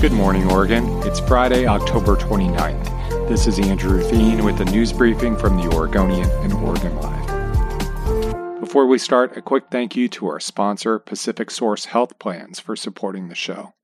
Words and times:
Good 0.00 0.12
morning, 0.12 0.48
Oregon. 0.48 0.86
It's 1.02 1.18
Friday, 1.18 1.66
October 1.66 2.14
29th. 2.14 3.28
This 3.28 3.48
is 3.48 3.58
Andrew 3.58 4.00
Theen 4.00 4.44
with 4.44 4.60
a 4.60 4.64
news 4.66 4.92
briefing 4.92 5.36
from 5.36 5.56
the 5.56 5.68
Oregonian 5.74 6.30
and 6.30 6.52
Oregon 6.52 6.94
Live. 7.00 8.60
Before 8.60 8.86
we 8.86 8.96
start, 8.96 9.36
a 9.36 9.42
quick 9.42 9.64
thank 9.72 9.96
you 9.96 10.08
to 10.10 10.28
our 10.28 10.38
sponsor, 10.38 11.00
Pacific 11.00 11.50
Source 11.50 11.86
Health 11.86 12.16
Plans, 12.20 12.60
for 12.60 12.76
supporting 12.76 13.28
the 13.28 13.34
show. 13.34 13.74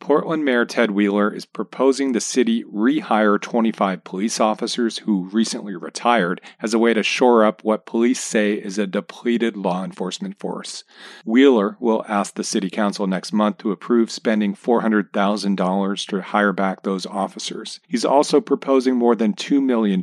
Portland 0.00 0.46
Mayor 0.46 0.64
Ted 0.64 0.92
Wheeler 0.92 1.32
is 1.32 1.44
proposing 1.44 2.12
the 2.12 2.22
city 2.22 2.64
rehire 2.64 3.38
25 3.38 4.02
police 4.02 4.40
officers 4.40 4.98
who 4.98 5.28
recently 5.28 5.76
retired 5.76 6.40
as 6.62 6.72
a 6.72 6.78
way 6.78 6.94
to 6.94 7.02
shore 7.02 7.44
up 7.44 7.62
what 7.62 7.84
police 7.84 8.18
say 8.18 8.54
is 8.54 8.78
a 8.78 8.86
depleted 8.86 9.58
law 9.58 9.84
enforcement 9.84 10.40
force. 10.40 10.84
Wheeler 11.26 11.76
will 11.78 12.02
ask 12.08 12.34
the 12.34 12.42
city 12.42 12.70
council 12.70 13.06
next 13.06 13.34
month 13.34 13.58
to 13.58 13.72
approve 13.72 14.10
spending 14.10 14.56
$400,000 14.56 16.06
to 16.08 16.22
hire 16.22 16.52
back 16.54 16.82
those 16.82 17.04
officers. 17.04 17.78
He's 17.86 18.04
also 18.04 18.40
proposing 18.40 18.96
more 18.96 19.14
than 19.14 19.34
$2 19.34 19.62
million 19.62 20.00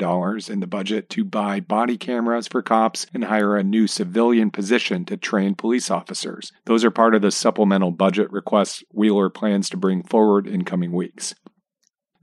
in 0.48 0.60
the 0.60 0.68
budget 0.68 1.10
to 1.10 1.26
buy 1.26 1.60
body 1.60 1.98
cameras 1.98 2.48
for 2.48 2.62
cops 2.62 3.08
and 3.16 3.26
hire 3.26 3.58
a 3.58 3.64
new 3.64 3.88
civilian 3.88 4.52
position 4.52 5.06
to 5.06 5.18
train 5.18 5.56
police 5.56 5.90
officers. 5.90 6.54
Those 6.66 6.86
are 6.86 6.92
part 6.92 7.16
of 7.16 7.24
the 7.24 7.32
supplemental 7.32 7.92
budget 7.92 8.32
requests 8.32 8.84
Wheeler 8.94 9.30
plans 9.30 9.72
to 9.72 9.78
bring 9.78 9.87
forward 10.04 10.48
in 10.48 10.64
coming 10.64 10.92
weeks. 10.92 11.34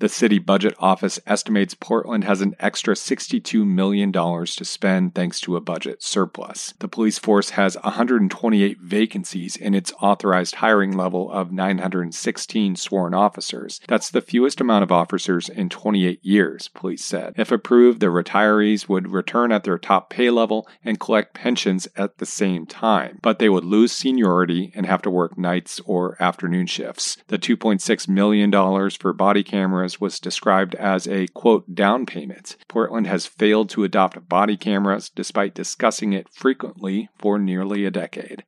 The 0.05 0.11
city 0.11 0.39
budget 0.39 0.75
office 0.79 1.19
estimates 1.27 1.73
Portland 1.73 2.25
has 2.25 2.43
an 2.43 2.57
extra 2.61 2.95
$62 2.95 3.67
million 3.67 4.13
to 4.13 4.65
spend 4.67 5.15
thanks 5.15 5.41
to 5.41 5.57
a 5.57 5.63
budget 5.63 6.03
surplus. 6.03 6.75
The 6.79 6.89
police 6.89 7.19
force 7.19 7.49
has 7.49 7.77
128 7.77 8.81
vacancies 8.81 9.57
in 9.57 9.75
its 9.75 9.95
authorized 10.03 10.57
hiring 10.57 10.95
level 10.95 11.33
of 11.33 11.53
916 11.53 12.77
sworn 12.77 13.15
officers. 13.15 13.81
That's 13.89 14.11
the 14.11 14.21
fewest 14.21 14.61
amount 14.61 14.83
of 14.83 14.93
officers 14.93 15.49
in 15.49 15.71
28 15.71 16.23
years, 16.23 16.69
police 16.75 17.03
said. 17.03 17.33
If 17.39 17.51
approved, 17.51 18.01
the 18.01 18.09
retirees 18.09 18.87
would 18.87 19.11
return 19.11 19.53
at 19.53 19.65
their 19.65 19.79
top 19.79 20.11
pay 20.11 20.29
level 20.29 20.69
and 20.85 21.01
collect 21.01 21.33
pensions 21.33 21.89
at 21.97 22.19
the 22.19 22.27
same 22.27 22.67
time, 22.67 23.21
but 23.23 23.39
they 23.39 23.49
would 23.49 23.65
lose 23.65 23.93
seniority 23.93 24.71
and 24.75 24.85
have 24.85 25.01
to 25.01 25.11
work 25.11 25.39
nights 25.39 25.81
or 25.87 26.23
afternoon 26.23 26.67
shifts. 26.67 27.17
The 27.29 27.39
$2.6 27.39 28.07
million 28.07 28.91
for 29.01 29.15
body 29.15 29.43
cameras 29.43 29.94
cameras 29.95 30.01
was 30.01 30.19
described 30.19 30.75
as 30.75 31.07
a 31.07 31.29
quote 31.29 31.75
down 31.75 32.05
payment. 32.05 32.57
Portland 32.69 33.07
has 33.07 33.27
failed 33.27 33.71
to 33.71 33.85
adopt 33.85 34.29
body 34.29 34.57
cameras 34.57 35.09
despite 35.09 35.55
discussing 35.55 36.13
it 36.13 36.29
frequently 36.33 37.09
for 37.19 37.39
nearly 37.39 37.85
a 37.85 37.91
decade. 37.91 38.45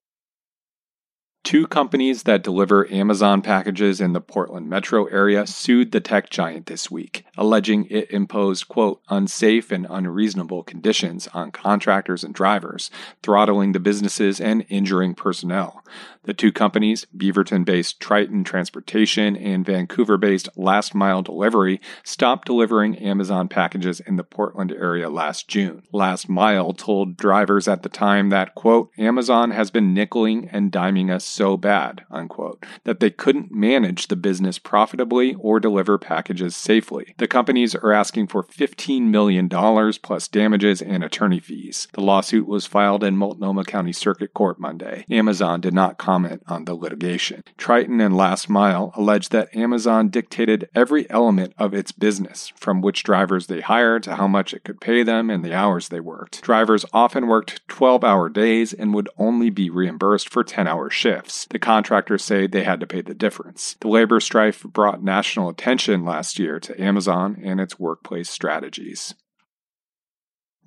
Two 1.47 1.69
companies 1.69 2.25
that 2.25 2.43
deliver 2.43 2.93
Amazon 2.93 3.41
packages 3.41 4.01
in 4.01 4.15
the 4.15 4.21
Portland 4.21 4.69
metro 4.69 5.05
area 5.05 5.47
sued 5.47 5.93
the 5.93 6.01
tech 6.01 6.29
giant 6.29 6.67
this 6.67 6.91
week, 6.91 7.25
alleging 7.37 7.87
it 7.89 8.11
imposed, 8.11 8.67
quote, 8.67 9.01
unsafe 9.11 9.71
and 9.71 9.87
unreasonable 9.89 10.65
conditions 10.65 11.29
on 11.29 11.53
contractors 11.53 12.25
and 12.25 12.35
drivers, 12.35 12.91
throttling 13.23 13.71
the 13.71 13.79
businesses 13.79 14.41
and 14.41 14.67
injuring 14.69 15.15
personnel. 15.15 15.85
The 16.25 16.35
two 16.35 16.51
companies, 16.51 17.07
Beaverton 17.17 17.65
based 17.65 18.01
Triton 18.01 18.43
Transportation 18.43 19.37
and 19.37 19.65
Vancouver 19.65 20.19
based 20.19 20.49
Last 20.57 20.93
Mile 20.93 21.23
Delivery, 21.23 21.81
stopped 22.03 22.47
delivering 22.47 22.97
Amazon 22.97 23.47
packages 23.49 24.01
in 24.01 24.17
the 24.17 24.25
Portland 24.25 24.73
area 24.73 25.09
last 25.09 25.47
June. 25.47 25.85
Last 25.93 26.29
Mile 26.29 26.73
told 26.73 27.17
drivers 27.17 27.69
at 27.69 27.85
the 27.85 27.89
time 27.89 28.31
that, 28.31 28.57
quote, 28.57 28.91
Amazon 28.99 29.53
has 29.53 29.71
been 29.71 29.95
nickeling 29.95 30.49
and 30.51 30.73
diming 30.73 31.15
us 31.15 31.25
so 31.37 31.57
bad, 31.59 32.05
unquote, 32.11 32.65
that 32.85 33.01
they 33.01 33.11
couldn't 33.11 33.53
manage 33.53 34.09
the 34.09 34.17
business 34.17 34.59
profitably 34.59 35.35
or 35.35 35.61
deliver 35.61 35.99
packages 35.99 36.57
safely. 36.57 37.15
The 37.19 37.29
companies 37.29 37.75
are 37.75 37.93
asking 37.93 38.29
for 38.29 38.43
$15 38.43 39.03
million 39.03 39.49
plus 39.49 40.29
damages 40.29 40.81
and 40.81 41.05
attorney 41.05 41.41
fees. 41.41 41.89
The 41.93 42.01
lawsuit 42.01 42.49
was 42.49 42.65
filed 42.65 43.05
in 43.05 43.19
Multnomah 43.19 43.65
County 43.65 43.93
Circuit 43.93 44.33
Court 44.33 44.59
Monday. 44.59 45.05
Amazon 45.11 45.61
did 45.61 45.75
not 45.75 45.99
comment 45.99 46.43
on 46.49 46.65
the 46.65 46.75
litigation. 46.75 47.45
Triton 47.59 48.01
and 48.01 48.17
Last 48.17 48.49
Mile 48.49 48.93
allege 48.97 49.29
that 49.29 49.55
Amazon 49.55 50.09
dictated 50.09 50.71
every 50.75 51.09
element 51.11 51.53
of 51.59 51.75
its 51.75 51.93
business, 51.93 52.53
from 52.57 52.81
which 52.81 53.03
drivers 53.03 53.47
they 53.47 53.61
hired 53.61 54.03
to 54.05 54.17
how 54.17 54.27
much 54.27 54.55
it 54.55 54.65
could 54.65 54.81
pay 54.81 55.03
them 55.03 55.29
and 55.29 55.45
the 55.45 55.53
hours 55.53 55.89
they 55.89 56.01
worked. 56.01 56.41
Drivers 56.41 56.87
often 56.95 57.27
worked 57.27 57.61
12 57.69 58.03
hour 58.03 58.31
days 58.31 58.73
and 58.73 58.95
would 58.95 59.11
only 59.19 59.51
be 59.51 59.69
reimbursed 59.69 60.31
for 60.31 60.43
10 60.43 60.67
hour 60.67 60.89
shifts. 60.89 61.26
The 61.51 61.59
contractors 61.59 62.25
say 62.25 62.47
they 62.47 62.65
had 62.65 62.81
to 62.81 62.87
pay 62.87 63.01
the 63.01 63.15
difference. 63.15 63.77
The 63.81 63.89
labor 63.89 64.21
strife 64.21 64.63
brought 64.63 65.03
national 65.03 65.49
attention 65.49 66.05
last 66.05 66.39
year 66.39 66.61
to 66.61 66.81
Amazon 66.81 67.41
and 67.43 67.61
its 67.61 67.79
workplace 67.79 68.31
strategies. 68.31 69.15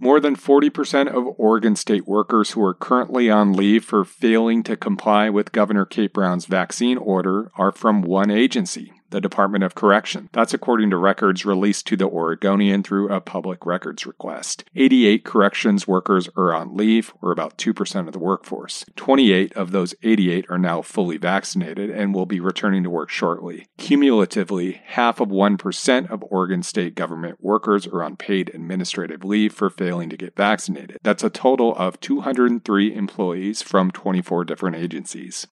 More 0.02 0.19
than 0.22 0.36
40% 0.36 1.08
of 1.08 1.36
Oregon 1.38 1.75
State 1.75 2.08
workers 2.08 2.52
who 2.52 2.64
are 2.64 2.74
currently 2.74 3.30
on 3.30 3.52
leave 3.52 3.84
for 3.84 4.06
failing 4.06 4.64
to 4.64 4.78
comply 4.78 5.30
with 5.30 5.52
Governor 5.52 5.86
Kate 5.86 6.14
Brown's 6.14 6.46
vaccine 6.46 6.98
order 6.98 7.52
are 7.56 7.74
from 7.74 8.02
one 8.02 8.31
agency, 8.31 8.94
the 9.09 9.22
Department 9.22 9.64
of 9.64 9.75
Correction. 9.75 10.30
That's 10.31 10.53
according 10.53 10.90
to 10.92 10.97
records 10.97 11.46
released 11.46 11.88
to 11.88 11.97
the 11.97 12.08
Oregonian 12.08 12.84
through 12.84 13.09
a 13.09 13.22
public 13.22 13.66
records 13.66 14.06
request. 14.06 14.64
88 14.75 15.24
corrections 15.24 15.88
workers 15.88 16.30
are 16.36 16.53
on 16.53 16.75
leave, 16.75 17.14
or 17.22 17.31
about 17.31 17.58
2% 17.58 18.08
of 18.08 18.14
the 18.14 18.19
workforce. 18.19 18.86
28 18.96 19.53
of 19.53 19.72
those 19.72 19.96
88 20.03 20.46
are 20.50 20.58
now 20.58 20.81
fully 20.81 21.18
vaccinated 21.18 21.90
and 21.90 22.14
will 22.14 22.25
be 22.25 22.40
returning 22.40 22.84
to 22.84 22.90
work 22.90 23.09
shortly. 23.09 23.68
Cumulatively, 23.78 24.81
half 24.86 25.19
of 25.19 25.30
1% 25.30 26.12
of 26.12 26.24
Oregon 26.30 26.64
state 26.64 26.96
government 26.96 27.38
workers 27.42 27.88
are 27.88 28.03
on 28.03 28.16
paid 28.16 28.52
administrative 28.53 29.24
leave 29.24 29.53
for 29.53 29.69
failing 29.69 30.09
to 30.09 30.18
get 30.18 30.36
vaccinated. 30.36 30.98
That's 31.03 31.24
a 31.24 31.30
total 31.30 31.75
of 31.75 32.00
203 32.00 32.96
employees 32.96 33.62
from 33.62 33.92
24 33.92 34.46
different 34.46 34.75
agencies. 34.75 35.48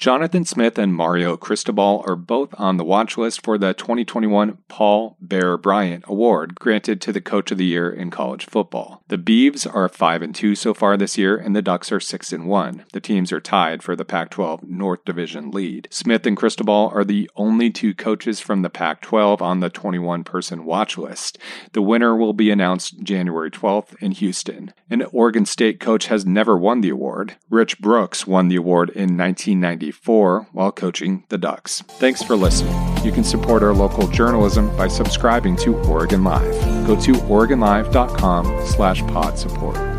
Jonathan 0.00 0.46
Smith 0.46 0.78
and 0.78 0.94
Mario 0.94 1.36
Cristobal 1.36 2.02
are 2.06 2.16
both 2.16 2.54
on 2.58 2.78
the 2.78 2.84
watch 2.84 3.18
list 3.18 3.44
for 3.44 3.58
the 3.58 3.74
2021 3.74 4.56
Paul 4.66 5.18
Bear 5.20 5.58
Bryant 5.58 6.04
Award 6.06 6.54
granted 6.54 7.02
to 7.02 7.12
the 7.12 7.20
Coach 7.20 7.50
of 7.50 7.58
the 7.58 7.66
Year 7.66 7.90
in 7.90 8.10
college 8.10 8.46
football. 8.46 9.02
The 9.08 9.18
Beavs 9.18 9.66
are 9.66 9.90
5 9.90 10.22
and 10.22 10.34
2 10.34 10.54
so 10.54 10.72
far 10.72 10.96
this 10.96 11.18
year 11.18 11.36
and 11.36 11.54
the 11.54 11.60
Ducks 11.60 11.92
are 11.92 12.00
6 12.00 12.32
and 12.32 12.46
1. 12.46 12.84
The 12.94 13.00
teams 13.00 13.30
are 13.30 13.40
tied 13.40 13.82
for 13.82 13.94
the 13.94 14.06
Pac-12 14.06 14.62
North 14.62 15.04
Division 15.04 15.50
lead. 15.50 15.86
Smith 15.90 16.24
and 16.26 16.36
Cristobal 16.36 16.90
are 16.94 17.04
the 17.04 17.30
only 17.36 17.70
two 17.70 17.92
coaches 17.92 18.40
from 18.40 18.62
the 18.62 18.70
Pac-12 18.70 19.42
on 19.42 19.60
the 19.60 19.68
21 19.68 20.24
person 20.24 20.64
watch 20.64 20.96
list. 20.96 21.36
The 21.72 21.82
winner 21.82 22.16
will 22.16 22.32
be 22.32 22.50
announced 22.50 23.02
January 23.02 23.50
12th 23.50 23.94
in 24.00 24.12
Houston. 24.12 24.72
An 24.88 25.02
Oregon 25.12 25.44
State 25.44 25.78
coach 25.78 26.06
has 26.06 26.24
never 26.24 26.56
won 26.56 26.80
the 26.80 26.88
award. 26.88 27.36
Rich 27.50 27.80
Brooks 27.80 28.26
won 28.26 28.48
the 28.48 28.56
award 28.56 28.88
in 28.90 29.18
1990 29.18 29.69
1994 29.70 30.48
while 30.52 30.72
coaching 30.72 31.24
the 31.28 31.38
Ducks. 31.38 31.82
Thanks 31.98 32.22
for 32.22 32.36
listening. 32.36 32.74
You 33.04 33.12
can 33.12 33.24
support 33.24 33.62
our 33.62 33.74
local 33.74 34.08
journalism 34.08 34.74
by 34.76 34.88
subscribing 34.88 35.56
to 35.56 35.76
Oregon 35.84 36.24
Live. 36.24 36.52
Go 36.86 37.00
to 37.00 37.12
OregonLive.com 37.12 38.66
slash 38.66 39.00
pod 39.02 39.38
support. 39.38 39.89